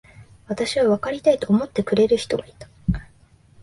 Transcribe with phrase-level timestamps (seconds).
[0.47, 2.67] 私をわかりたいと思ってくれる人がいた。